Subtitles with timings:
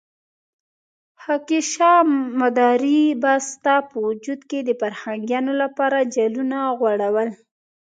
[1.21, 2.01] خاکيشاه
[2.41, 7.29] مداري به ستا په وجود کې د فرهنګيانو لپاره جالونه غوړول.